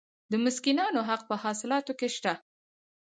[0.31, 2.33] د مسکینانو حق په حاصلاتو کې شته.